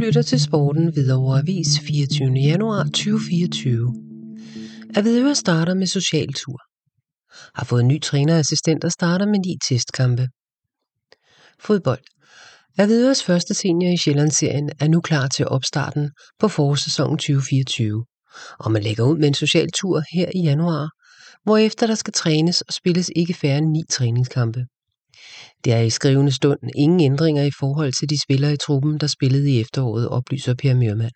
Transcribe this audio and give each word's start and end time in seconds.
lytter 0.00 0.22
til 0.22 0.40
Sporten 0.40 0.92
Hvidovre 0.92 1.38
Avis 1.38 1.80
24. 1.80 2.32
januar 2.32 2.84
2024. 2.84 3.94
Avedøre 4.96 5.34
starter 5.34 5.74
med 5.74 5.86
social 5.86 6.32
tur. 6.32 6.58
Har 7.54 7.64
fået 7.64 7.80
en 7.80 7.88
ny 7.88 8.00
trænerassistent 8.00 8.84
og 8.84 8.92
starter 8.92 9.26
med 9.26 9.38
ni 9.38 9.56
testkampe. 9.68 10.28
Fodbold. 11.60 12.04
Avedøres 12.78 13.24
første 13.24 13.54
senior 13.54 13.92
i 13.92 13.96
Sjællandsserien 13.96 14.70
er 14.80 14.88
nu 14.88 15.00
klar 15.00 15.28
til 15.28 15.48
opstarten 15.48 16.10
på 16.38 16.48
forårssæsonen 16.48 17.18
2024. 17.18 18.04
Og 18.58 18.72
man 18.72 18.82
lægger 18.82 19.04
ud 19.04 19.18
med 19.18 19.28
en 19.28 19.34
social 19.34 19.68
tur 19.80 20.02
her 20.12 20.28
i 20.34 20.40
januar, 20.42 20.88
hvorefter 21.44 21.86
der 21.86 21.94
skal 21.94 22.12
trænes 22.12 22.60
og 22.60 22.72
spilles 22.72 23.10
ikke 23.16 23.34
færre 23.34 23.58
end 23.58 23.70
ni 23.70 23.82
træningskampe. 23.90 24.66
Det 25.64 25.72
er 25.72 25.80
i 25.80 25.90
skrivende 25.90 26.32
stund 26.32 26.58
ingen 26.76 27.00
ændringer 27.00 27.42
i 27.42 27.50
forhold 27.60 27.92
til 27.92 28.10
de 28.10 28.22
spillere 28.22 28.52
i 28.52 28.56
truppen, 28.56 28.98
der 28.98 29.06
spillede 29.06 29.50
i 29.50 29.60
efteråret, 29.60 30.08
oplyser 30.08 30.54
Per 30.54 30.74
Mørmand. 30.74 31.12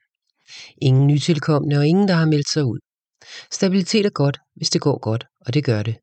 Ingen 0.82 1.06
nytilkommende 1.06 1.76
og 1.76 1.86
ingen, 1.86 2.08
der 2.08 2.14
har 2.14 2.26
meldt 2.26 2.50
sig 2.52 2.64
ud. 2.64 2.78
Stabilitet 3.52 4.06
er 4.06 4.10
godt, 4.10 4.38
hvis 4.56 4.70
det 4.70 4.80
går 4.80 4.98
godt, 4.98 5.24
og 5.40 5.54
det 5.54 5.64
gør 5.64 5.82
det. 5.82 5.96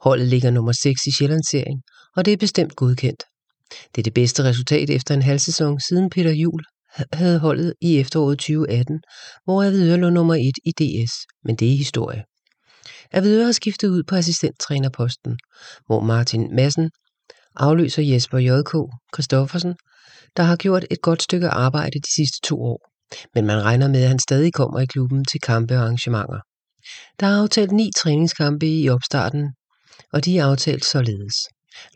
Holdet 0.00 0.28
ligger 0.28 0.50
nummer 0.50 0.72
6 0.82 1.06
i 1.06 1.12
Sjællandsserien, 1.18 1.82
og 2.16 2.24
det 2.24 2.32
er 2.32 2.36
bestemt 2.36 2.76
godkendt. 2.76 3.22
Det 3.94 4.00
er 4.00 4.02
det 4.02 4.14
bedste 4.14 4.44
resultat 4.44 4.90
efter 4.90 5.14
en 5.14 5.22
halv 5.22 5.38
sæson 5.38 5.80
siden 5.80 6.10
Peter 6.10 6.32
Jul 6.32 6.62
havde 7.12 7.38
holdet 7.38 7.74
i 7.80 7.98
efteråret 7.98 8.38
2018, 8.38 9.00
hvor 9.44 9.62
Avedøre 9.62 9.98
lå 9.98 10.10
nummer 10.10 10.34
1 10.34 10.40
i 10.64 10.70
DS, 10.70 11.12
men 11.44 11.56
det 11.56 11.72
er 11.72 11.76
historie. 11.76 12.24
Avedøre 13.12 13.44
har 13.44 13.52
skiftet 13.52 13.88
ud 13.88 14.02
på 14.02 14.14
assistenttrænerposten, 14.14 15.38
hvor 15.86 16.00
Martin 16.00 16.54
Madsen 16.56 16.90
afløser 17.56 18.02
Jesper 18.02 18.38
J.K. 18.38 18.72
Christoffersen, 19.14 19.74
der 20.36 20.42
har 20.42 20.56
gjort 20.56 20.84
et 20.90 21.00
godt 21.02 21.22
stykke 21.22 21.48
arbejde 21.48 21.98
de 21.98 22.14
sidste 22.14 22.38
to 22.48 22.62
år, 22.62 22.90
men 23.34 23.46
man 23.46 23.62
regner 23.62 23.88
med, 23.88 24.02
at 24.02 24.08
han 24.08 24.18
stadig 24.18 24.52
kommer 24.52 24.80
i 24.80 24.86
klubben 24.86 25.24
til 25.24 25.40
kampe 25.40 25.74
og 25.74 25.80
arrangementer. 25.80 26.40
Der 27.20 27.26
er 27.26 27.42
aftalt 27.42 27.72
ni 27.72 27.90
træningskampe 27.96 28.66
i 28.66 28.88
opstarten, 28.88 29.52
og 30.12 30.24
de 30.24 30.38
er 30.38 30.46
aftalt 30.46 30.84
således. 30.84 31.34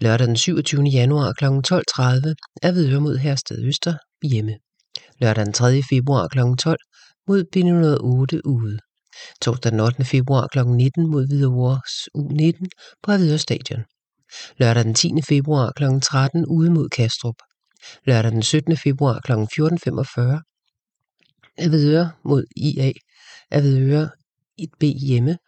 Lørdag 0.00 0.27
den 0.27 0.37
27. 0.37 0.83
januar 0.83 1.33
kl. 1.33 1.45
12.30 1.45 1.50
er 2.62 2.72
Vedøre 2.72 3.00
mod 3.00 3.17
Hersted 3.17 3.65
Øster 3.65 3.95
hjemme. 4.22 4.55
Lørdag 5.20 5.45
den 5.45 5.53
3. 5.53 5.83
februar 5.91 6.28
kl. 6.28 6.39
12 6.59 6.78
mod 7.28 7.45
B108 7.56 8.41
ude. 8.45 8.78
Torsdag 9.43 9.72
den 9.72 9.81
8. 9.81 10.05
februar 10.05 10.47
kl. 10.47 10.59
19 10.59 11.11
mod 11.11 11.27
Hvidovres 11.27 11.95
U19 12.19 12.67
på 13.03 13.12
Hvidovre 13.12 13.39
Stadion. 13.39 13.84
Lørdag 14.59 14.84
den 14.84 14.95
10. 14.95 15.12
februar 15.29 15.73
kl. 15.77 15.84
13 16.03 16.47
ude 16.47 16.71
mod 16.71 16.89
Kastrup. 16.89 17.34
Lørdag 18.07 18.33
den 18.33 18.43
17. 18.43 18.77
februar 18.77 19.21
kl. 19.25 19.33
14.45 19.33 20.43
Avedøre 21.59 22.11
mod 22.25 22.45
IA. 22.56 22.93
Avedøre 23.51 24.11
1B 24.62 24.84
hjemme. 25.06 25.39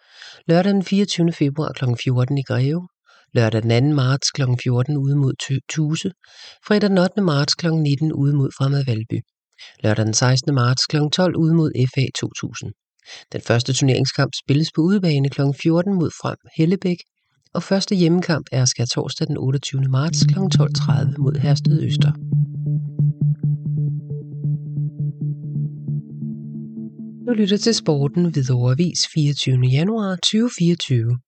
Lørdag 0.49 0.73
den 0.73 0.85
24. 0.85 1.33
februar 1.33 1.73
kl. 1.73 1.85
14 2.05 2.39
i 2.39 2.43
Greve. 2.43 2.89
Lørdag 3.35 3.63
den 3.63 3.91
2. 3.91 3.95
marts 3.95 4.31
kl. 4.31 4.43
14 4.63 4.97
ude 4.97 5.17
mod 5.17 5.35
Tuse. 5.73 6.11
Fredag 6.67 6.89
den 6.91 6.99
8. 6.99 7.21
marts 7.21 7.55
kl. 7.55 7.67
19 7.69 8.13
ude 8.13 8.35
mod 8.35 8.51
Fremad 8.59 8.85
Valby. 8.85 9.21
Lørdag 9.83 10.05
den 10.07 10.15
16. 10.15 10.55
marts 10.55 10.87
kl. 10.87 10.97
12 11.13 11.37
ude 11.37 11.55
mod 11.55 11.71
FA 11.95 12.05
2000. 12.21 12.73
Den 13.33 13.41
første 13.41 13.73
turneringskamp 13.73 14.33
spilles 14.43 14.71
på 14.75 14.81
udebane 14.81 15.29
kl. 15.31 15.41
14 15.63 15.95
mod 15.95 16.11
Frem 16.21 16.37
Hellebæk 16.57 16.99
og 17.55 17.63
første 17.63 17.95
hjemmekamp 17.95 18.47
er 18.53 18.65
skal 18.65 18.89
torsdag 18.89 19.27
den 19.27 19.37
28. 19.39 19.83
marts 19.83 20.25
kl. 20.25 20.39
12.30 20.39 21.17
mod 21.19 21.39
Hersted 21.39 21.83
Øster. 21.83 22.13
Du 27.27 27.35
lytter 27.35 27.57
til 27.57 27.75
sporten 27.75 28.35
ved 28.35 28.51
Overvis 28.51 29.09
24. 29.15 29.67
januar 29.67 30.17
2024. 30.17 31.19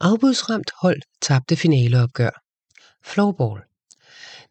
Afbudsramt 0.00 0.70
hold 0.82 1.00
tabte 1.22 1.56
finaleopgør. 1.56 2.40
Floorball. 3.04 3.60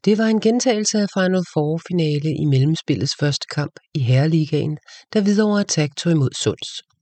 Det 0.05 0.17
var 0.17 0.25
en 0.25 0.41
gentagelse 0.41 0.99
af 0.99 1.07
Final 1.17 1.43
Four 1.53 1.81
finale 1.87 2.35
i 2.35 2.45
mellemspillets 2.45 3.15
første 3.19 3.47
kamp 3.55 3.73
i 3.93 3.99
Herreligaen, 3.99 4.77
da 5.13 5.21
Hvidovre 5.21 5.59
Attack 5.59 5.95
tog 5.97 6.11
imod 6.11 6.29
Sunds. 6.43 6.92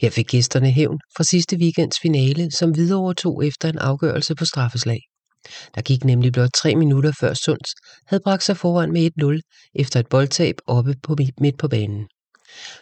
Her 0.00 0.10
fik 0.10 0.26
gæsterne 0.26 0.70
hævn 0.70 0.98
fra 1.16 1.24
sidste 1.24 1.56
weekends 1.56 1.98
finale, 2.02 2.50
som 2.50 2.76
videre 2.76 3.14
tog 3.14 3.46
efter 3.46 3.68
en 3.68 3.78
afgørelse 3.78 4.34
på 4.34 4.44
straffeslag. 4.44 5.00
Der 5.74 5.82
gik 5.82 6.04
nemlig 6.04 6.32
blot 6.32 6.50
tre 6.54 6.74
minutter 6.74 7.12
før 7.20 7.34
Sunds 7.34 7.70
havde 8.06 8.22
bragt 8.24 8.42
sig 8.42 8.56
foran 8.56 8.92
med 8.92 9.10
1-0 9.22 9.70
efter 9.74 10.00
et 10.00 10.08
boldtab 10.08 10.56
oppe 10.66 10.94
på 11.02 11.16
midt 11.40 11.58
på 11.58 11.68
banen. 11.68 12.06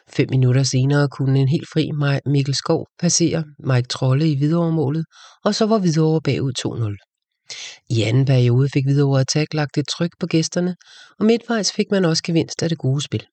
Fem 0.09 0.27
minutter 0.31 0.63
senere 0.63 1.09
kunne 1.09 1.41
en 1.41 1.49
helt 1.49 1.69
fri 1.73 1.91
Mikkel 2.27 2.55
Skov 2.55 2.87
passere 3.01 3.45
Mike 3.59 3.89
Trolle 3.89 4.31
i 4.31 4.39
Hvidovre-målet, 4.39 5.05
og 5.45 5.55
så 5.55 5.67
var 5.67 5.79
Hvidovre 5.79 6.21
bagud 6.21 6.53
2-0. 6.59 7.91
I 7.91 8.03
anden 8.03 8.25
periode 8.25 8.69
fik 8.73 8.85
Hvidovre 8.85 9.21
Attack 9.21 9.55
lagt 9.55 9.79
et 9.79 9.89
tryk 9.89 10.11
på 10.21 10.27
gæsterne, 10.27 10.77
og 11.19 11.27
midtvejs 11.27 11.73
fik 11.73 11.87
man 11.91 12.05
også 12.05 12.23
gevinst 12.23 12.63
af 12.63 12.69
det 12.69 12.79
gode 12.79 13.03
spil. 13.03 13.27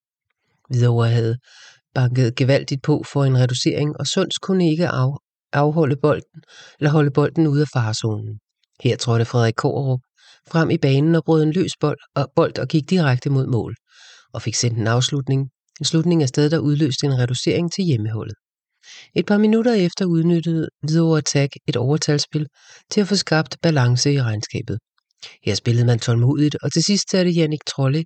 Hvidovre 0.70 1.10
havde 1.10 1.38
bankede 1.96 2.32
gevaldigt 2.36 2.82
på 2.82 3.04
for 3.14 3.24
en 3.26 3.38
reducering, 3.38 3.98
og 4.00 4.08
Sunds 4.08 4.38
kunne 4.38 4.70
ikke 4.70 4.88
af, 4.88 5.18
afholde 5.54 5.96
bolden, 5.96 6.42
eller 6.80 6.92
holde 6.92 7.12
bolden 7.12 7.48
ude 7.48 7.62
af 7.62 7.68
farzonen. 7.74 8.40
Her 8.84 8.98
trådte 8.98 9.26
Frederik 9.26 9.54
Kårup 9.58 10.00
frem 10.52 10.70
i 10.70 10.78
banen 10.78 11.16
og 11.16 11.24
brød 11.24 11.44
en 11.44 11.52
løs 11.52 11.72
bold 11.80 11.98
og, 12.16 12.32
bold 12.36 12.60
og 12.60 12.68
gik 12.68 12.90
direkte 12.90 13.30
mod 13.30 13.48
mål, 13.48 13.76
og 14.34 14.42
fik 14.42 14.56
sendt 14.56 14.78
en 14.78 14.88
afslutning, 14.88 15.50
en 15.80 15.86
slutning 15.86 16.22
af 16.22 16.28
sted, 16.28 16.50
der 16.50 16.60
udløste 16.60 17.06
en 17.06 17.20
reducering 17.20 17.72
til 17.72 17.84
hjemmeholdet. 17.84 18.36
Et 19.16 19.26
par 19.26 19.38
minutter 19.38 19.74
efter 19.74 20.06
udnyttede 20.06 20.68
Hvidovre 20.84 21.18
Attack 21.18 21.54
et 21.68 21.76
overtalsspil 21.76 22.48
til 22.92 23.02
at 23.02 23.08
få 23.08 23.16
skabt 23.16 23.58
balance 23.62 24.14
i 24.14 24.22
regnskabet. 24.22 24.80
Her 25.46 25.56
spillede 25.56 25.86
man 25.86 26.00
tålmodigt, 26.00 26.56
og 26.64 26.74
til 26.74 26.84
sidst 26.84 27.12
satte 27.12 27.32
Jannik 27.32 27.66
Trolle 27.68 28.04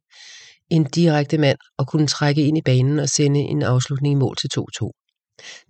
en 0.69 0.83
direkte 0.83 1.37
mand 1.37 1.57
og 1.77 1.87
kunne 1.87 2.07
trække 2.07 2.47
ind 2.47 2.57
i 2.57 2.61
banen 2.61 2.99
og 2.99 3.09
sende 3.09 3.39
en 3.39 3.63
afslutning 3.63 4.11
i 4.11 4.15
mål 4.15 4.35
til 4.35 4.49
2-2. 4.59 4.89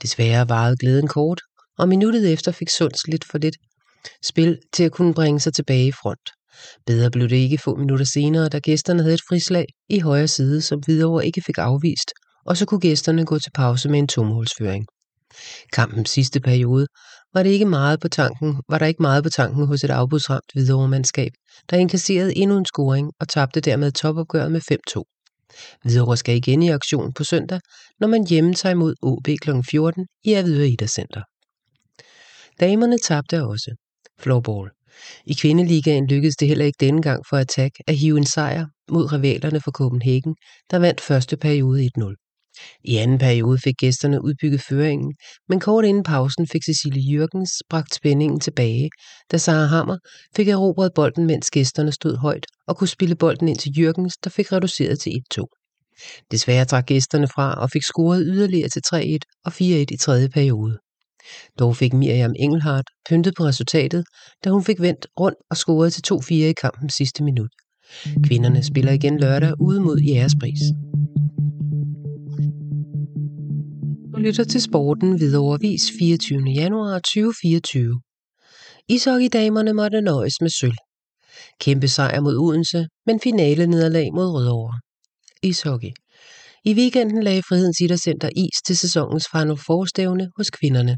Desværre 0.02 0.50
varede 0.50 0.78
glæden 0.78 1.08
kort, 1.08 1.42
og 1.78 1.90
minuttet 1.90 2.34
efter 2.34 2.52
fik 2.52 2.70
Sunds 2.70 3.08
lidt 3.08 3.26
for 3.32 3.38
lidt 3.38 3.56
spil 4.24 4.60
til 4.74 4.84
at 4.84 4.92
kunne 4.92 5.14
bringe 5.14 5.40
sig 5.40 5.54
tilbage 5.54 5.88
i 5.88 5.92
front. 5.92 6.30
Bedre 6.86 7.12
blev 7.12 7.30
det 7.30 7.36
ikke 7.36 7.58
få 7.58 7.76
minutter 7.76 8.06
senere, 8.06 8.50
da 8.50 8.60
gæsterne 8.60 9.02
havde 9.02 9.14
et 9.14 9.22
frislag 9.30 9.66
i 9.90 10.00
højre 10.00 10.28
side, 10.28 10.62
som 10.62 10.80
Hvidovre 10.80 11.26
ikke 11.26 11.42
fik 11.42 11.58
afvist, 11.58 12.12
og 12.46 12.58
så 12.58 12.66
kunne 12.66 12.80
gæsterne 12.80 13.26
gå 13.26 13.40
til 13.40 13.52
pause 13.52 13.90
med 13.90 14.00
en 14.00 14.08
tomhulsføring. 14.08 14.86
Kampens 15.74 16.10
sidste 16.10 16.40
periode 16.40 16.88
var, 17.34 17.44
det 17.44 17.50
ikke 17.50 17.66
meget 17.66 18.00
på 18.00 18.08
tanken, 18.08 18.62
var 18.70 18.78
der 18.78 18.86
ikke 18.86 19.02
meget 19.02 19.24
på 19.24 19.30
tanken 19.30 19.68
hos 19.68 19.84
et 19.84 19.90
afbudsramt 19.90 20.52
Hvidovre-mandskab, 20.54 21.32
der 21.70 21.78
inkasserede 21.78 22.38
endnu 22.38 22.58
en 22.58 22.66
scoring 22.66 23.12
og 23.20 23.30
tabte 23.30 23.62
dermed 23.62 23.92
topopgøret 23.92 24.52
med 24.52 24.62
5-2. 24.98 25.04
Hvidovre 25.84 26.18
skal 26.18 26.36
igen 26.36 26.64
i 26.64 26.70
aktion 26.70 27.14
på 27.14 27.24
søndag, 27.24 27.60
når 28.00 28.08
man 28.08 28.28
hjemme 28.28 28.54
tager 28.54 28.74
imod 28.74 28.96
OB 29.02 29.28
kl. 29.42 29.50
14 29.70 30.06
i 30.24 30.34
Avedøre 30.34 30.88
Center. 30.88 31.22
Damerne 32.60 32.98
tabte 32.98 33.44
også. 33.44 33.76
Floorball. 34.20 34.70
I 35.26 35.34
kvindeligaen 35.34 36.08
lykkedes 36.08 36.36
det 36.36 36.48
heller 36.48 36.66
ikke 36.66 36.78
denne 36.80 37.02
gang 37.02 37.24
for 37.30 37.38
Attack 37.38 37.76
at 37.88 37.98
hive 37.98 38.18
en 38.18 38.26
sejr 38.26 38.66
mod 38.92 39.14
rivalerne 39.14 39.62
fra 39.62 39.72
Copenhagen, 39.72 40.36
der 40.72 40.80
vandt 40.80 41.02
første 41.02 41.38
periode 41.38 41.90
1-0. 41.98 42.25
I 42.84 42.98
anden 42.98 43.18
periode 43.18 43.60
fik 43.60 43.74
gæsterne 43.78 44.24
udbygget 44.24 44.62
føringen, 44.62 45.14
men 45.50 45.60
kort 45.60 45.86
inden 45.86 46.04
pausen 46.04 46.48
fik 46.48 46.64
Cecilie 46.64 47.14
Jørgens 47.14 47.52
bragt 47.70 47.96
spændingen 47.96 48.40
tilbage, 48.40 48.90
da 49.32 49.38
Sara 49.38 49.66
Hammer 49.66 49.98
fik 50.36 50.48
erobret 50.48 50.92
bolden, 50.96 51.26
mens 51.26 51.52
gæsterne 51.52 51.92
stod 51.92 52.18
højt 52.18 52.46
og 52.68 52.78
kunne 52.78 52.88
spille 52.88 53.16
bolden 53.16 53.48
ind 53.48 53.58
til 53.58 53.72
Jørgens, 53.80 54.18
der 54.24 54.30
fik 54.30 54.52
reduceret 54.52 55.00
til 55.00 55.12
1-2. 55.40 55.46
Desværre 56.32 56.66
trak 56.66 56.86
gæsterne 56.86 57.28
fra 57.28 57.54
og 57.54 57.72
fik 57.72 57.84
scoret 57.84 58.24
yderligere 58.26 58.70
til 58.70 58.82
3-1 58.88 59.42
og 59.46 59.52
4-1 59.52 59.62
i 59.92 59.98
tredje 59.98 60.30
periode. 60.30 60.78
Dog 61.60 61.76
fik 61.76 61.94
Miriam 61.94 62.34
Engelhardt 62.40 62.88
pyntet 63.10 63.34
på 63.38 63.44
resultatet, 63.44 64.06
da 64.44 64.50
hun 64.50 64.64
fik 64.64 64.82
vendt 64.82 65.08
rundt 65.20 65.38
og 65.50 65.58
scoret 65.58 65.94
til 65.94 66.04
2-4 66.14 66.34
i 66.34 66.54
kampens 66.54 66.94
sidste 66.94 67.24
minut. 67.24 67.50
Kvinderne 68.24 68.64
spiller 68.64 68.92
igen 68.92 69.20
lørdag 69.20 69.54
ude 69.60 69.80
mod 69.82 70.00
Jærespris. 70.00 70.60
Du 74.16 74.20
lytter 74.20 74.44
til 74.44 74.62
sporten 74.62 75.20
ved 75.20 75.36
overvis 75.36 75.92
24. 76.00 76.40
januar 76.56 77.00
2024. 77.00 78.02
Ishockeydamerne 78.90 79.74
måtte 79.74 80.02
nøjes 80.02 80.42
med 80.42 80.50
sølv. 80.50 80.78
Kæmpe 81.60 81.88
sejr 81.88 82.20
mod 82.22 82.38
Odense, 82.38 82.88
men 83.06 83.20
finale 83.20 83.68
nederlag 83.68 84.14
mod 84.14 84.28
Rødovre. 84.36 84.80
Ishockey. 85.44 85.92
I 86.66 86.74
weekenden 86.74 87.24
lagde 87.24 87.44
Frihedens 87.50 87.80
Idrætscenter 87.80 88.30
is 88.36 88.58
til 88.68 88.78
sæsonens 88.78 89.28
Final 89.32 89.58
Forstævne 89.58 90.30
hos 90.38 90.50
kvinderne, 90.50 90.98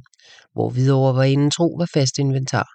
hvor 0.54 0.70
Hvidovre 0.70 1.16
var 1.16 1.24
inden 1.24 1.52
tro 1.52 1.76
var 1.80 1.90
fast 1.94 2.18
inventar. 2.18 2.68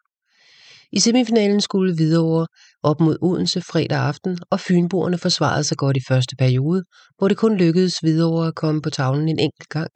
I 0.93 0.99
semifinalen 1.01 1.61
skulle 1.61 1.95
Hvidovre 1.95 2.47
op 2.83 3.01
mod 3.01 3.17
Odense 3.23 3.61
fredag 3.61 3.99
aften, 3.99 4.39
og 4.51 4.61
Fynboerne 4.61 5.19
forsvarede 5.19 5.65
sig 5.65 5.77
godt 5.77 5.97
i 5.97 6.01
første 6.09 6.37
periode, 6.37 6.83
hvor 7.19 7.29
det 7.29 7.37
kun 7.37 7.57
lykkedes 7.57 8.03
videre 8.03 8.47
at 8.47 8.55
komme 8.55 8.83
på 8.83 8.91
tavlen 8.91 9.29
en 9.29 9.39
enkelt 9.39 9.69
gang, 9.69 9.91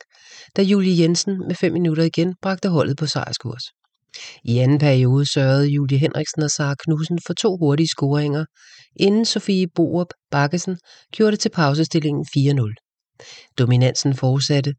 da 0.56 0.62
Julie 0.62 1.02
Jensen 1.02 1.38
med 1.46 1.54
fem 1.54 1.72
minutter 1.72 2.02
igen 2.04 2.34
bragte 2.42 2.68
holdet 2.68 2.96
på 2.96 3.06
sejrskurs. 3.06 3.62
I 4.44 4.58
anden 4.58 4.78
periode 4.78 5.32
sørgede 5.32 5.68
Julie 5.68 5.98
Henriksen 5.98 6.42
og 6.42 6.50
Sara 6.50 6.74
Knudsen 6.74 7.18
for 7.26 7.34
to 7.34 7.56
hurtige 7.56 7.88
scoringer, 7.88 8.44
inden 8.96 9.24
Sofie 9.24 9.66
Borup 9.74 10.08
Bakkesen 10.30 10.78
gjorde 11.12 11.32
det 11.32 11.40
til 11.40 11.50
pausestillingen 11.50 12.26
4-0. 12.36 13.52
Dominansen 13.58 14.14
fortsatte 14.14 14.74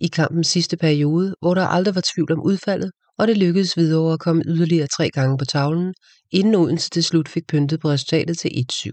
i 0.00 0.06
kampens 0.06 0.48
sidste 0.48 0.76
periode, 0.76 1.34
hvor 1.40 1.54
der 1.54 1.66
aldrig 1.66 1.94
var 1.94 2.02
tvivl 2.14 2.32
om 2.32 2.42
udfaldet, 2.42 2.90
og 3.20 3.28
det 3.28 3.36
lykkedes 3.38 3.76
videre 3.76 4.12
at 4.12 4.20
komme 4.20 4.42
yderligere 4.46 4.86
tre 4.86 5.10
gange 5.10 5.38
på 5.38 5.44
tavlen, 5.44 5.94
inden 6.30 6.54
Odense 6.54 6.90
til 6.90 7.04
slut 7.04 7.28
fik 7.28 7.46
pyntet 7.46 7.80
på 7.80 7.90
resultatet 7.90 8.38
til 8.38 8.50
1-7. 8.72 8.90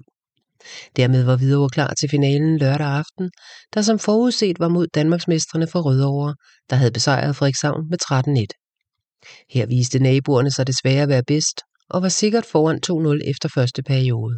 Dermed 0.96 1.24
var 1.24 1.38
Hvidovre 1.38 1.70
klar 1.70 1.94
til 1.94 2.10
finalen 2.10 2.58
lørdag 2.58 2.88
aften, 2.88 3.30
der 3.74 3.82
som 3.82 4.00
forudset 4.00 4.60
var 4.60 4.68
mod 4.68 4.88
Danmarksmestrene 4.88 5.68
fra 5.68 5.80
Rødovre, 5.80 6.36
der 6.70 6.76
havde 6.76 6.92
besejret 6.92 7.36
Frederikshavn 7.36 7.90
med 7.90 7.98
13-1. 8.12 9.48
Her 9.50 9.66
viste 9.66 10.00
naboerne 10.00 10.52
sig 10.52 10.68
desværre 10.68 11.04
at 11.04 11.10
være 11.10 11.24
bedst, 11.28 11.62
og 11.90 12.02
var 12.02 12.10
sikkert 12.10 12.46
foran 12.46 12.80
2-0 13.24 13.30
efter 13.30 13.50
første 13.50 13.84
periode. 13.84 14.36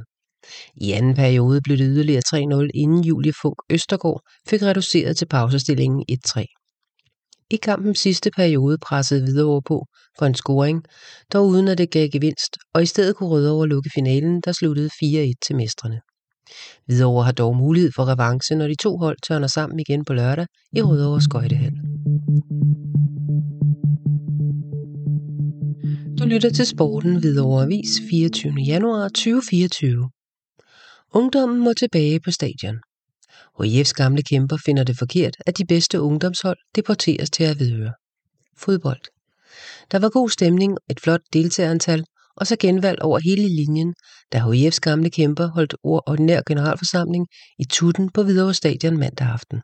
I 0.75 0.91
anden 0.91 1.15
periode 1.15 1.62
blev 1.62 1.77
det 1.77 1.88
yderligere 1.89 2.21
3-0, 2.36 2.68
inden 2.74 3.03
Julie 3.03 3.33
Funk 3.41 3.56
Østergaard 3.69 4.21
fik 4.50 4.62
reduceret 4.62 5.18
til 5.18 5.25
pausestillingen 5.25 6.06
1-3. 6.27 6.59
I 7.51 7.56
kampens 7.56 8.00
sidste 8.00 8.31
periode 8.31 8.78
pressede 8.78 9.24
Hvidovre 9.24 9.62
på 9.62 9.86
for 10.19 10.25
en 10.25 10.36
scoring, 10.36 10.84
dog 11.34 11.48
uden 11.48 11.68
at 11.68 11.78
det 11.78 11.92
gav 11.92 12.10
gevinst, 12.10 12.57
og 12.74 12.84
i 12.84 12.86
stedet 12.86 13.16
kunne 13.16 13.30
Rødovre 13.30 13.68
lukke 13.68 13.90
finalen, 13.96 14.42
der 14.42 14.51
sluttede 14.51 14.90
4-1 15.04 15.34
til 15.48 15.56
mestrene. 15.56 16.01
Hvidovre 16.86 17.24
har 17.24 17.31
dog 17.31 17.56
mulighed 17.56 17.92
for 17.96 18.06
revanche, 18.06 18.56
når 18.56 18.68
de 18.68 18.75
to 18.75 18.98
hold 18.98 19.18
tørner 19.28 19.48
sammen 19.48 19.80
igen 19.80 20.06
på 20.06 20.13
lørdag 20.13 20.46
i 20.75 20.81
Rødovre 20.81 21.22
Skøjtehal. 21.22 21.74
Du 26.19 26.25
lytter 26.25 26.50
til 26.50 26.66
Sporten 26.66 27.19
Hvidovre 27.19 27.63
Avis 27.63 27.90
24. 28.10 28.54
januar 28.68 29.07
2024. 29.07 30.10
Ungdommen 31.13 31.60
må 31.60 31.74
tilbage 31.74 32.19
på 32.19 32.31
stadion. 32.31 32.80
HIF's 33.66 33.94
gamle 33.94 34.22
kæmper 34.22 34.58
finder 34.66 34.84
det 34.84 34.98
forkert, 34.98 35.36
at 35.46 35.58
de 35.58 35.66
bedste 35.66 36.02
ungdomshold 36.02 36.58
deporteres 36.76 37.30
til 37.30 37.44
at 37.44 37.60
vedøre. 37.60 37.94
Fodbold. 38.58 39.02
Der 39.92 40.00
var 40.00 40.10
god 40.10 40.30
stemning, 40.30 40.78
et 40.90 41.00
flot 41.00 41.22
deltagerantal, 41.34 42.04
og 42.36 42.48
så 42.48 42.56
genvalg 42.60 43.02
over 43.02 43.20
hele 43.20 43.56
linjen, 43.56 43.94
da 44.34 44.40
HIF's 44.40 44.80
gamle 44.82 45.10
kæmper 45.10 45.48
holdt 45.48 45.76
ordinær 45.84 46.42
generalforsamling 46.48 47.28
i 47.60 47.64
Tutten 47.70 48.10
på 48.10 48.24
Hvidovre 48.24 48.54
Stadion 48.54 48.98
mandag 48.98 49.28
aften. 49.28 49.62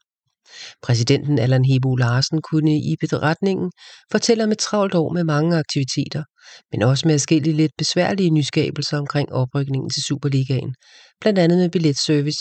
Præsidenten 0.82 1.40
Allan 1.40 1.66
Hebo 1.66 1.96
Larsen 1.96 2.42
kunne 2.42 2.78
i 2.78 2.96
beretningen 3.02 3.72
fortælle 4.12 4.44
om 4.44 4.52
et 4.52 4.58
travlt 4.58 4.96
år 4.96 5.14
med 5.14 5.24
mange 5.24 5.58
aktiviteter, 5.58 6.24
men 6.72 6.82
også 6.82 7.08
med 7.08 7.16
forskellige 7.16 7.56
lidt 7.56 7.72
besværlige 7.78 8.30
nyskabelser 8.30 8.98
omkring 8.98 9.32
oprykningen 9.32 9.90
til 9.90 10.04
Superligaen, 10.04 10.76
blandt 11.22 11.40
andet 11.40 11.58
med 11.58 11.70
billetservice 11.70 12.40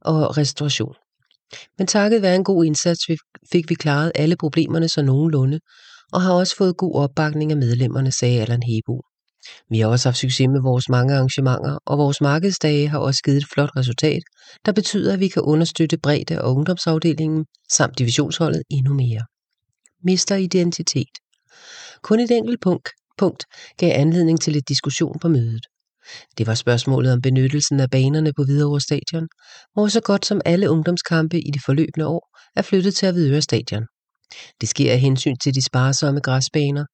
og 0.00 0.36
restauration. 0.38 0.94
Men 1.78 1.86
takket 1.86 2.22
være 2.22 2.36
en 2.36 2.44
god 2.44 2.64
indsats 2.64 3.00
fik 3.52 3.70
vi 3.70 3.74
klaret 3.74 4.12
alle 4.14 4.36
problemerne 4.36 4.88
så 4.88 5.02
nogenlunde, 5.02 5.60
og 6.12 6.22
har 6.22 6.32
også 6.32 6.56
fået 6.56 6.76
god 6.76 6.94
opbakning 6.94 7.50
af 7.50 7.56
medlemmerne, 7.56 8.12
sagde 8.12 8.40
Allan 8.40 8.62
Hebo. 8.62 9.02
Vi 9.70 9.80
har 9.80 9.88
også 9.88 10.08
haft 10.08 10.18
succes 10.18 10.48
med 10.48 10.60
vores 10.62 10.88
mange 10.88 11.14
arrangementer, 11.14 11.78
og 11.86 11.98
vores 11.98 12.20
markedsdage 12.20 12.88
har 12.88 12.98
også 12.98 13.22
givet 13.22 13.36
et 13.36 13.48
flot 13.52 13.70
resultat, 13.76 14.22
der 14.66 14.72
betyder, 14.72 15.12
at 15.12 15.20
vi 15.20 15.28
kan 15.28 15.42
understøtte 15.42 15.98
bredde- 15.98 16.42
og 16.42 16.54
ungdomsafdelingen 16.56 17.44
samt 17.72 17.98
divisionsholdet 17.98 18.62
endnu 18.70 18.94
mere. 18.94 19.22
Mister 20.04 20.36
identitet. 20.36 21.14
Kun 22.02 22.20
et 22.20 22.30
enkelt 22.30 22.60
punkt, 22.62 22.88
punkt 23.18 23.44
gav 23.76 23.92
anledning 24.00 24.40
til 24.40 24.52
lidt 24.52 24.68
diskussion 24.68 25.18
på 25.20 25.28
mødet. 25.28 25.66
Det 26.38 26.46
var 26.46 26.54
spørgsmålet 26.54 27.12
om 27.12 27.20
benyttelsen 27.20 27.80
af 27.80 27.90
banerne 27.90 28.32
på 28.32 28.44
Hvidovre 28.44 28.80
Stadion, 28.80 29.28
hvor 29.72 29.88
så 29.88 30.00
godt 30.00 30.26
som 30.26 30.40
alle 30.44 30.70
ungdomskampe 30.70 31.40
i 31.40 31.50
de 31.50 31.60
forløbende 31.66 32.06
år 32.06 32.38
er 32.56 32.62
flyttet 32.62 32.94
til 32.94 33.12
Hvidovre 33.12 33.42
Stadion. 33.42 33.86
Det 34.60 34.68
sker 34.68 34.92
af 34.92 34.98
hensyn 34.98 35.36
til 35.36 35.54
de 35.54 35.64
sparsomme 35.64 36.20
græsbaner, 36.20 36.84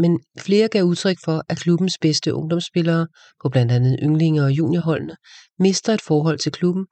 men 0.00 0.20
flere 0.38 0.68
gav 0.68 0.82
udtryk 0.84 1.16
for, 1.24 1.42
at 1.48 1.58
klubbens 1.58 1.98
bedste 2.00 2.34
ungdomsspillere 2.34 3.06
på 3.42 3.48
blandt 3.48 3.72
andet 3.72 3.98
yndlinge 4.02 4.42
og 4.42 4.50
juniorholdene 4.50 5.16
mister 5.58 5.94
et 5.94 6.02
forhold 6.02 6.38
til 6.38 6.52
klubben. 6.52 6.86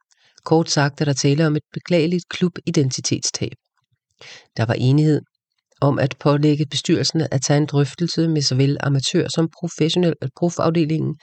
Kort 0.45 0.69
sagt 0.69 1.01
er 1.01 1.05
der 1.05 1.13
tale 1.13 1.47
om 1.47 1.55
et 1.55 1.63
beklageligt 1.73 2.29
klubidentitetstab. 2.29 3.51
Der 4.57 4.65
var 4.65 4.73
enighed 4.73 5.21
om 5.81 5.99
at 5.99 6.15
pålægge 6.19 6.65
bestyrelsen 6.71 7.21
at 7.31 7.41
tage 7.41 7.57
en 7.57 7.65
drøftelse 7.65 8.27
med 8.27 8.41
såvel 8.41 8.77
amatør 8.79 9.27
som 9.35 9.49
professionel 9.59 10.13
øh, 10.21 10.29
profafdelingen 10.35 11.15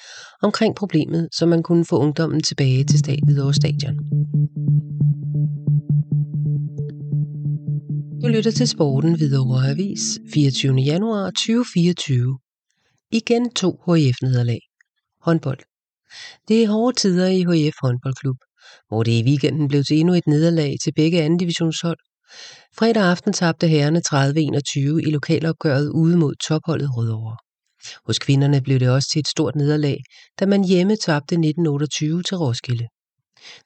omkring 0.43 0.77
problemet, 0.77 1.29
så 1.33 1.47
man 1.47 1.63
kunne 1.63 1.85
få 1.85 1.99
ungdommen 1.99 2.43
tilbage 2.43 2.85
til 2.85 3.19
Hvidovre 3.27 3.55
Stadion. 3.55 3.97
Du 8.23 8.29
lytter 8.29 8.51
til 8.51 8.69
Sporten 8.69 9.17
Hvidovre 9.17 9.71
Avis 9.71 10.19
24. 10.35 10.77
januar 10.77 11.27
2024. 11.31 12.39
Igen 13.13 13.51
to 13.51 13.71
HF-nederlag. 13.71 14.61
Håndbold. 15.21 15.59
Det 16.49 16.63
er 16.63 16.69
hårde 16.69 16.97
tider 16.97 17.27
i 17.27 17.43
HF 17.43 17.77
håndboldklub, 17.83 18.37
hvor 18.89 19.03
det 19.03 19.13
i 19.13 19.25
weekenden 19.25 19.69
blev 19.69 19.85
til 19.85 19.99
endnu 19.99 20.15
et 20.15 20.27
nederlag 20.27 20.77
til 20.85 20.93
begge 20.97 21.23
anden 21.23 21.39
divisionshold. 21.39 21.99
Fredag 22.79 23.03
aften 23.03 23.33
tabte 23.33 23.67
herrene 23.67 24.03
30-21 24.09 25.07
i 25.07 25.11
lokalopgøret 25.11 25.89
ude 25.89 26.17
mod 26.17 26.35
topholdet 26.35 26.97
Rødovre. 26.97 27.37
Hos 28.07 28.19
kvinderne 28.19 28.63
blev 28.63 28.81
det 28.81 28.91
også 28.91 29.09
til 29.13 29.21
et 29.21 29.29
stort 29.29 29.57
nederlag, 29.57 29.99
da 30.41 30.47
man 30.47 30.65
hjemme 30.65 30.97
tabte 30.97 31.35
1928 31.35 32.23
til 32.23 32.37
Roskilde. 32.37 32.87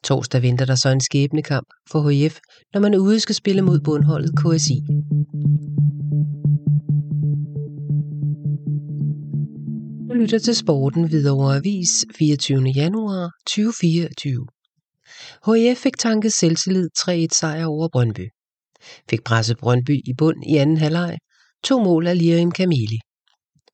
Torsdag 0.05 0.43
venter 0.43 0.65
der 0.65 0.75
så 0.75 0.89
en 0.89 1.01
skæbnekamp 1.01 1.67
for 1.91 2.01
HF, 2.11 2.39
når 2.75 2.81
man 2.81 2.95
ude 2.95 3.21
skal 3.21 3.35
spille 3.35 3.63
mod 3.63 3.81
bundholdet 3.81 4.33
KSI. 4.41 4.79
Du 10.09 10.15
lytter 10.15 10.39
til 10.39 10.57
Sporten 10.57 11.11
videre 11.11 11.57
Avis 11.57 11.91
24. 12.19 12.65
januar 12.77 13.31
2024. 13.47 14.47
HF 15.47 15.79
fik 15.83 15.99
tanket 15.99 16.33
selvtillid 16.33 16.89
3-1 16.99 17.27
sejr 17.39 17.67
over 17.67 17.89
Brøndby. 17.89 18.34
Fik 19.11 19.25
presset 19.25 19.59
Brøndby 19.59 20.01
i 20.05 20.13
bund 20.19 20.45
i 20.47 20.57
anden 20.57 20.77
halvleg. 20.77 21.19
To 21.65 21.83
mål 21.83 22.07
af 22.07 22.19
Lirim 22.19 22.51
Kamili. 22.51 22.99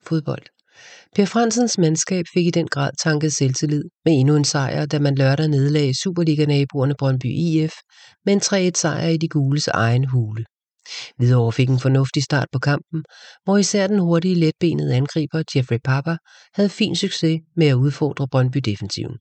Fodbold. 0.06 0.42
Per 1.16 1.24
Fransens 1.24 1.78
mandskab 1.78 2.24
fik 2.34 2.46
i 2.46 2.50
den 2.50 2.68
grad 2.68 2.90
tanket 3.02 3.32
selvtillid 3.32 3.84
med 4.04 4.12
endnu 4.12 4.36
en 4.36 4.44
sejr, 4.44 4.86
da 4.86 4.98
man 4.98 5.14
lørdag 5.14 5.48
nedlagde 5.48 5.94
Superliga-naboerne 6.02 6.94
Brøndby 6.98 7.26
IF 7.26 7.72
med 8.24 8.32
en 8.32 8.68
3-1 8.68 8.70
sejr 8.74 9.08
i 9.08 9.16
de 9.16 9.28
gules 9.28 9.68
egen 9.68 10.04
hule. 10.04 10.44
Hvidovre 11.16 11.52
fik 11.52 11.68
en 11.68 11.80
fornuftig 11.80 12.22
start 12.22 12.48
på 12.52 12.58
kampen, 12.58 13.04
hvor 13.44 13.56
især 13.56 13.86
den 13.86 13.98
hurtige 13.98 14.34
letbenede 14.34 14.94
angriber 14.94 15.42
Jeffrey 15.54 15.78
Papa 15.84 16.16
havde 16.54 16.68
fin 16.68 16.96
succes 16.96 17.40
med 17.56 17.66
at 17.66 17.74
udfordre 17.74 18.28
Brøndby 18.28 18.58
defensiven. 18.58 19.16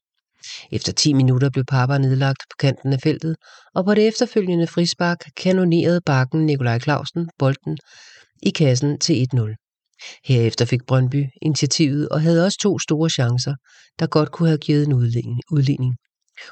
Efter 0.71 0.91
10 0.91 1.13
minutter 1.13 1.49
blev 1.49 1.65
Papa 1.65 1.97
nedlagt 1.97 2.43
på 2.51 2.55
kanten 2.59 2.93
af 2.93 2.99
feltet, 3.03 3.35
og 3.75 3.85
på 3.85 3.93
det 3.93 4.07
efterfølgende 4.07 4.67
frispark 4.67 5.17
kanonerede 5.37 6.01
bakken 6.05 6.45
Nikolaj 6.45 6.79
Clausen 6.79 7.29
bolden 7.39 7.77
i 8.43 8.49
kassen 8.49 8.99
til 8.99 9.27
1-0. 9.35 9.55
Herefter 10.25 10.65
fik 10.65 10.85
Brøndby 10.87 11.25
initiativet 11.41 12.09
og 12.09 12.21
havde 12.21 12.45
også 12.45 12.57
to 12.61 12.79
store 12.79 13.09
chancer, 13.09 13.55
der 13.99 14.07
godt 14.07 14.31
kunne 14.31 14.49
have 14.49 14.57
givet 14.57 14.87
en 14.87 14.93
udligning. 15.51 15.95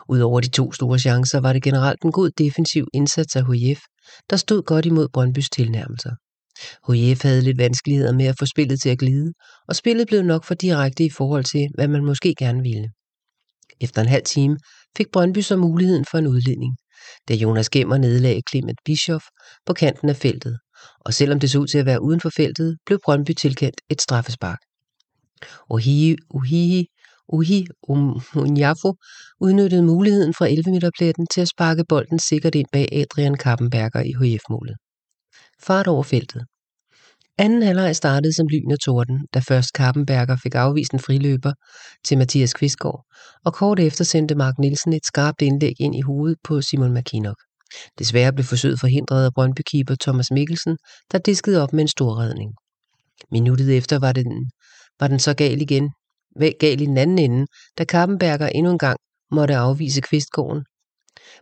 Udover 0.09 0.39
de 0.39 0.49
to 0.49 0.71
store 0.71 0.99
chancer 0.99 1.39
var 1.39 1.53
det 1.53 1.63
generelt 1.63 2.01
en 2.01 2.11
god 2.11 2.29
defensiv 2.37 2.87
indsats 2.93 3.35
af 3.35 3.43
HF, 3.43 3.81
der 4.29 4.35
stod 4.35 4.63
godt 4.63 4.85
imod 4.85 5.07
Brøndbys 5.13 5.49
tilnærmelser. 5.49 6.11
HF 6.87 7.23
havde 7.23 7.41
lidt 7.41 7.57
vanskeligheder 7.57 8.13
med 8.13 8.25
at 8.25 8.35
få 8.39 8.45
spillet 8.45 8.81
til 8.81 8.89
at 8.89 8.99
glide, 8.99 9.33
og 9.67 9.75
spillet 9.75 10.07
blev 10.07 10.21
nok 10.21 10.43
for 10.43 10.53
direkte 10.53 11.03
i 11.03 11.09
forhold 11.09 11.43
til, 11.43 11.67
hvad 11.75 11.87
man 11.87 12.05
måske 12.05 12.35
gerne 12.39 12.61
ville. 12.61 12.89
Efter 13.81 14.01
en 14.01 14.07
halv 14.07 14.23
time 14.23 14.57
fik 14.97 15.07
Brøndby 15.13 15.39
så 15.39 15.55
muligheden 15.55 16.05
for 16.11 16.17
en 16.17 16.27
udledning, 16.27 16.77
da 17.27 17.33
Jonas 17.33 17.69
Gemmer 17.69 17.97
nedlagde 17.97 18.41
Clement 18.49 18.79
Bischoff 18.85 19.25
på 19.65 19.73
kanten 19.73 20.09
af 20.09 20.15
feltet, 20.15 20.59
og 20.99 21.13
selvom 21.13 21.39
det 21.39 21.51
så 21.51 21.59
ud 21.59 21.67
til 21.67 21.77
at 21.77 21.85
være 21.85 22.01
uden 22.01 22.21
for 22.21 22.29
feltet, 22.29 22.77
blev 22.85 22.99
Brøndby 23.05 23.31
tilkendt 23.31 23.81
et 23.89 24.01
straffespark. 24.01 24.59
Ohihi, 25.69 26.15
Uhihi, 26.29 26.85
Uhi 27.33 27.67
um, 27.87 28.21
Unjafo 28.35 28.93
udnyttede 29.41 29.83
muligheden 29.83 30.33
fra 30.33 30.47
11 30.47 30.71
meter 30.71 30.91
pletten 30.97 31.27
til 31.33 31.41
at 31.41 31.47
sparke 31.47 31.83
bolden 31.89 32.19
sikkert 32.19 32.55
ind 32.55 32.67
bag 32.71 32.87
Adrian 32.91 33.37
Kappenberger 33.37 34.01
i 34.01 34.13
HF-målet. 34.19 34.75
Fart 35.63 35.87
over 35.87 36.03
feltet. 36.03 36.45
Anden 37.39 37.63
halvleg 37.63 37.95
startede 37.95 38.33
som 38.35 38.47
lyn 38.47 38.71
og 38.71 38.79
torden, 38.79 39.27
da 39.33 39.39
først 39.39 39.73
Karpenberger 39.73 40.37
fik 40.43 40.55
afvist 40.55 40.91
en 40.93 40.99
friløber 40.99 41.53
til 42.07 42.17
Mathias 42.17 42.53
Kvistgaard, 42.53 43.05
og 43.45 43.53
kort 43.53 43.79
efter 43.79 44.03
sendte 44.03 44.35
Mark 44.35 44.53
Nielsen 44.59 44.93
et 44.93 45.05
skarpt 45.05 45.41
indlæg 45.41 45.73
ind 45.79 45.95
i 45.95 46.01
hovedet 46.01 46.37
på 46.43 46.61
Simon 46.61 46.93
McKinnock. 46.93 47.39
Desværre 47.99 48.33
blev 48.33 48.45
forsøget 48.45 48.79
forhindret 48.79 49.25
af 49.25 49.31
Brøndby-keeper 49.33 49.95
Thomas 50.01 50.31
Mikkelsen, 50.31 50.77
der 51.11 51.17
diskede 51.17 51.63
op 51.63 51.73
med 51.73 51.81
en 51.81 51.87
stor 51.87 52.19
redning. 52.19 52.51
Minuttet 53.31 53.77
efter 53.77 53.99
var 53.99 54.11
den, 54.11 54.51
var 54.99 55.07
den 55.07 55.19
så 55.19 55.33
gal 55.33 55.61
igen, 55.61 55.89
gal 56.59 56.81
i 56.81 56.85
den 56.85 56.97
anden 56.97 57.19
ende, 57.19 57.45
da 57.77 57.83
Karpenberger 57.83 58.47
endnu 58.47 58.71
en 58.71 58.77
gang 58.77 58.97
måtte 59.31 59.55
afvise 59.55 60.01
Kvistgården. 60.01 60.63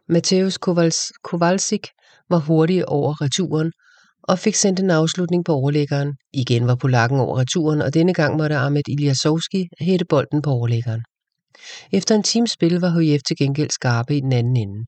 Mateusz 0.09 0.57
Kowalsik 1.23 1.87
var 2.29 2.39
hurtig 2.39 2.89
over 2.89 3.21
returen 3.21 3.71
og 4.27 4.39
fik 4.39 4.55
sendt 4.55 4.79
en 4.79 4.89
afslutning 4.89 5.45
på 5.45 5.53
overlæggeren. 5.53 6.13
Igen 6.33 6.67
var 6.67 6.75
polakken 6.75 7.19
over 7.19 7.37
returen, 7.39 7.81
og 7.81 7.93
denne 7.93 8.13
gang 8.13 8.37
måtte 8.37 8.55
Ahmed 8.55 8.87
Ilyasovski 8.87 9.67
hætte 9.79 10.05
bolden 10.05 10.41
på 10.41 10.49
overlæggeren. 10.49 11.03
Efter 11.91 12.15
en 12.15 12.23
times 12.23 12.51
spil 12.51 12.75
var 12.75 12.89
HF 12.89 13.21
til 13.27 13.37
gengæld 13.37 13.69
skarpe 13.69 14.17
i 14.17 14.19
den 14.19 14.33
anden 14.33 14.57
ende. 14.57 14.85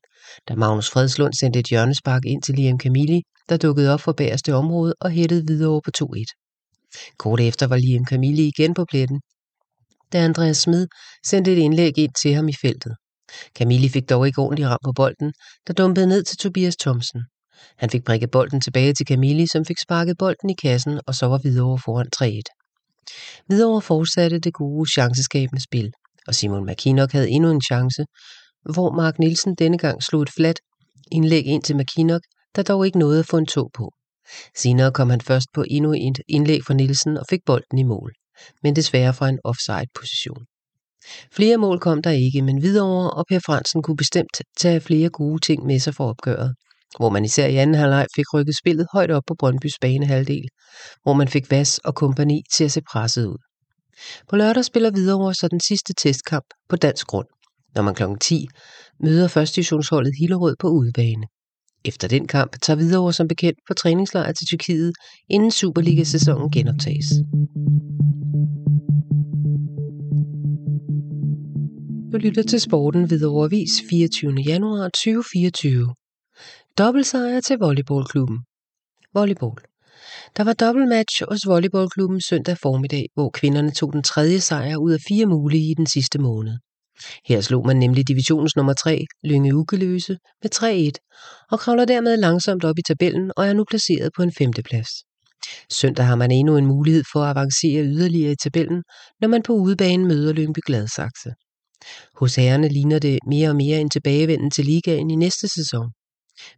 Da 0.47 0.55
Magnus 0.55 0.89
Fredslund 0.89 1.33
sendte 1.33 1.59
et 1.59 1.67
hjørnespark 1.67 2.25
ind 2.25 2.41
til 2.41 2.55
Liam 2.55 2.79
Camilli, 2.79 3.21
der 3.49 3.57
dukkede 3.57 3.93
op 3.93 4.01
for 4.01 4.11
bagerste 4.11 4.55
område 4.55 4.93
og 5.01 5.11
hættede 5.11 5.47
videre 5.47 5.69
over 5.69 5.81
på 5.85 5.91
2-1. 6.03 7.13
Kort 7.17 7.39
efter 7.39 7.67
var 7.67 7.77
Liam 7.77 8.05
Camilli 8.05 8.47
igen 8.47 8.73
på 8.73 8.85
pletten, 8.89 9.19
da 10.13 10.17
Andreas 10.17 10.57
Smed 10.57 10.87
sendte 11.25 11.53
et 11.53 11.57
indlæg 11.57 11.97
ind 11.97 12.11
til 12.21 12.33
ham 12.33 12.47
i 12.47 12.53
feltet. 12.61 12.95
Camilli 13.57 13.89
fik 13.89 14.09
dog 14.09 14.27
ikke 14.27 14.41
ordentligt 14.41 14.69
ram 14.69 14.79
på 14.83 14.91
bolden, 14.91 15.33
der 15.67 15.73
dumpede 15.73 16.07
ned 16.07 16.23
til 16.23 16.37
Tobias 16.37 16.77
Thomsen. 16.77 17.21
Han 17.77 17.89
fik 17.89 18.03
prikket 18.03 18.31
bolden 18.31 18.61
tilbage 18.61 18.93
til 18.93 19.07
Camilli, 19.07 19.47
som 19.47 19.65
fik 19.65 19.77
sparket 19.79 20.17
bolden 20.17 20.49
i 20.49 20.53
kassen, 20.53 20.99
og 21.07 21.15
så 21.15 21.25
var 21.25 21.37
Hvidovre 21.37 21.79
foran 21.79 22.07
3-1. 22.15 23.43
Hvidovre 23.47 23.81
fortsatte 23.81 24.39
det 24.39 24.53
gode 24.53 24.91
chanceskabende 24.91 25.63
spil, 25.63 25.91
og 26.27 26.35
Simon 26.35 26.65
McKinnock 26.65 27.11
havde 27.11 27.29
endnu 27.29 27.51
en 27.51 27.61
chance, 27.61 28.05
hvor 28.73 28.91
Mark 28.91 29.19
Nielsen 29.19 29.55
denne 29.55 29.77
gang 29.77 30.03
slog 30.03 30.21
et 30.21 30.29
flat 30.29 30.59
indlæg 31.11 31.45
ind 31.45 31.63
til 31.63 31.77
McKinnock, 31.77 32.23
der 32.55 32.63
dog 32.63 32.85
ikke 32.85 32.99
nåede 32.99 33.19
at 33.19 33.25
få 33.25 33.37
en 33.37 33.45
tog 33.45 33.71
på. 33.73 33.91
Senere 34.57 34.91
kom 34.91 35.09
han 35.09 35.21
først 35.21 35.47
på 35.53 35.63
endnu 35.67 35.93
et 35.93 36.19
indlæg 36.27 36.63
fra 36.63 36.73
Nielsen 36.73 37.17
og 37.17 37.25
fik 37.29 37.39
bolden 37.45 37.77
i 37.77 37.83
mål, 37.83 38.13
men 38.63 38.75
desværre 38.75 39.13
fra 39.13 39.29
en 39.29 39.39
offside-position. 39.43 40.45
Flere 41.31 41.57
mål 41.57 41.79
kom 41.79 42.01
der 42.01 42.11
ikke, 42.11 42.41
men 42.41 42.61
videre, 42.61 43.11
og 43.11 43.25
Per 43.29 43.39
Fransen 43.39 43.81
kunne 43.83 43.97
bestemt 43.97 44.41
tage 44.57 44.81
flere 44.81 45.09
gode 45.09 45.39
ting 45.39 45.65
med 45.65 45.79
sig 45.79 45.95
for 45.95 46.09
opgøret, 46.09 46.55
hvor 46.99 47.09
man 47.09 47.25
især 47.25 47.47
i 47.47 47.55
anden 47.55 47.75
halvleg 47.75 48.07
fik 48.15 48.33
rykket 48.33 48.57
spillet 48.57 48.87
højt 48.93 49.11
op 49.11 49.23
på 49.27 49.35
Brøndbys 49.39 49.79
banehalvdel, 49.81 50.47
hvor 51.03 51.13
man 51.13 51.27
fik 51.27 51.51
Vas 51.51 51.77
og 51.77 51.95
kompani 51.95 52.41
til 52.53 52.63
at 52.63 52.71
se 52.71 52.81
presset 52.91 53.25
ud. 53.25 53.37
På 54.29 54.35
lørdag 54.35 54.65
spiller 54.65 54.91
Hvidovre 54.91 55.33
så 55.33 55.47
den 55.47 55.59
sidste 55.59 55.93
testkamp 55.97 56.45
på 56.69 56.75
dansk 56.75 57.07
grund, 57.07 57.27
når 57.75 57.81
man 57.81 57.95
kl. 57.95 58.03
10 58.21 58.47
møder 58.99 59.27
førstdivisionsholdet 59.27 60.13
Hillerød 60.19 60.55
på 60.59 60.67
udebane. 60.67 61.27
Efter 61.85 62.07
den 62.07 62.27
kamp 62.27 62.61
tager 62.61 62.77
Hvidovre 62.77 63.13
som 63.13 63.27
bekendt 63.27 63.59
på 63.67 63.73
træningslejr 63.73 64.31
til 64.31 64.47
Tyrkiet, 64.47 64.93
inden 65.29 65.51
Superliga-sæsonen 65.51 66.51
genoptages. 66.51 67.05
Du 72.11 72.17
lytter 72.17 72.43
til 72.43 72.59
sporten 72.59 73.03
Hvidovre 73.07 73.45
Avis 73.45 73.71
24. 73.89 74.33
januar 74.47 74.83
2024. 74.83 75.93
Dobbeltsejr 76.77 77.39
til 77.39 77.57
volleyballklubben. 77.57 78.37
Volleyball. 79.13 79.57
Der 80.37 80.43
var 80.43 80.53
dobbeltmatch 80.53 81.23
hos 81.29 81.39
volleyballklubben 81.47 82.21
søndag 82.21 82.57
formiddag, 82.61 83.05
hvor 83.13 83.29
kvinderne 83.29 83.71
tog 83.71 83.93
den 83.93 84.03
tredje 84.03 84.39
sejr 84.39 84.77
ud 84.77 84.91
af 84.91 84.99
fire 85.07 85.25
mulige 85.25 85.71
i 85.71 85.73
den 85.73 85.87
sidste 85.87 86.19
måned. 86.19 86.57
Her 87.25 87.41
slog 87.41 87.65
man 87.65 87.77
nemlig 87.77 88.07
divisionens 88.07 88.55
nummer 88.55 88.73
3, 88.73 89.05
Lynge 89.23 89.55
Ugeløse, 89.55 90.17
med 90.43 90.49
3-1, 90.55 91.47
og 91.51 91.59
kravler 91.59 91.85
dermed 91.85 92.17
langsomt 92.17 92.63
op 92.63 92.77
i 92.77 92.81
tabellen 92.87 93.31
og 93.37 93.47
er 93.47 93.53
nu 93.53 93.63
placeret 93.69 94.11
på 94.15 94.23
en 94.23 94.31
femteplads. 94.31 94.89
Søndag 95.71 96.05
har 96.05 96.15
man 96.15 96.31
endnu 96.31 96.57
en 96.57 96.65
mulighed 96.65 97.03
for 97.13 97.23
at 97.23 97.37
avancere 97.37 97.83
yderligere 97.83 98.31
i 98.31 98.41
tabellen, 98.43 98.83
når 99.21 99.27
man 99.27 99.43
på 99.43 99.53
udebane 99.53 100.05
møder 100.05 100.33
Lyngby 100.33 100.59
Gladsaxe. 100.65 101.29
Hos 102.15 102.35
herrerne 102.35 102.69
ligner 102.69 102.99
det 102.99 103.19
mere 103.27 103.49
og 103.49 103.55
mere 103.55 103.81
en 103.81 103.89
tilbagevenden 103.89 104.51
til 104.51 104.65
ligaen 104.65 105.11
i 105.11 105.15
næste 105.15 105.47
sæson. 105.47 105.91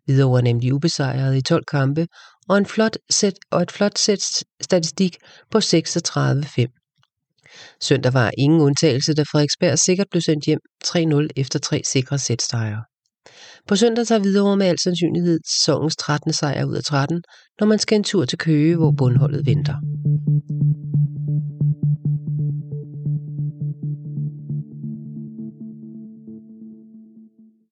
Hvidovre 0.06 0.40
er 0.40 0.44
nemlig 0.44 0.74
ubesejret 0.74 1.38
i 1.38 1.42
12 1.42 1.64
kampe 1.72 2.08
og, 2.50 2.58
en 2.58 2.66
flot 2.66 2.98
sæt, 3.10 3.34
og 3.52 3.62
et 3.62 3.72
flot 3.72 3.98
sæt 3.98 4.24
statistik 4.62 5.18
på 5.52 5.58
36-5. 5.58 6.80
Søndag 7.82 8.14
var 8.14 8.32
ingen 8.38 8.62
undtagelse, 8.62 9.14
da 9.14 9.22
Frederiksberg 9.22 9.80
sikkert 9.80 10.08
blev 10.12 10.22
sendt 10.22 10.46
hjem 10.46 10.60
3-0 10.86 11.28
efter 11.36 11.60
tre 11.60 11.82
sikre 11.86 12.18
sætsejre. 12.18 12.84
På 13.68 13.76
søndag 13.76 14.08
tager 14.08 14.22
Hvidovre 14.22 14.58
med 14.58 14.66
al 14.66 14.80
sandsynlighed 14.80 15.40
sæsonens 15.46 15.96
13. 15.96 16.34
sejr 16.34 16.66
ud 16.66 16.76
af 16.76 16.84
13, 16.84 17.22
når 17.60 17.68
man 17.68 17.80
skal 17.80 17.96
en 17.96 18.04
tur 18.04 18.26
til 18.26 18.38
Køge, 18.38 18.76
hvor 18.76 18.92
bundholdet 18.98 19.46
venter. 19.46 19.76